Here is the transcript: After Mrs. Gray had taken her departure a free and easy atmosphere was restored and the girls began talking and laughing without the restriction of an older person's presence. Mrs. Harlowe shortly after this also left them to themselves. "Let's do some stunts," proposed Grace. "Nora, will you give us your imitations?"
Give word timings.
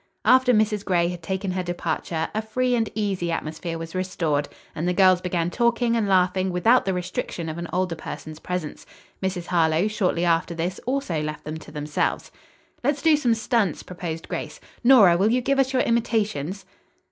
After 0.25 0.51
Mrs. 0.51 0.83
Gray 0.83 1.09
had 1.09 1.21
taken 1.21 1.51
her 1.51 1.61
departure 1.61 2.29
a 2.33 2.41
free 2.41 2.73
and 2.73 2.89
easy 2.95 3.31
atmosphere 3.31 3.77
was 3.77 3.93
restored 3.93 4.49
and 4.73 4.87
the 4.87 4.95
girls 4.95 5.21
began 5.21 5.51
talking 5.51 5.95
and 5.95 6.07
laughing 6.07 6.49
without 6.49 6.85
the 6.85 6.93
restriction 6.95 7.47
of 7.47 7.59
an 7.59 7.67
older 7.71 7.93
person's 7.93 8.39
presence. 8.39 8.87
Mrs. 9.21 9.45
Harlowe 9.45 9.87
shortly 9.87 10.25
after 10.25 10.55
this 10.55 10.79
also 10.87 11.21
left 11.21 11.43
them 11.43 11.57
to 11.59 11.71
themselves. 11.71 12.31
"Let's 12.83 13.03
do 13.03 13.15
some 13.15 13.35
stunts," 13.35 13.83
proposed 13.83 14.27
Grace. 14.27 14.59
"Nora, 14.83 15.15
will 15.17 15.29
you 15.29 15.39
give 15.39 15.59
us 15.59 15.71
your 15.71 15.83
imitations?" 15.83 16.65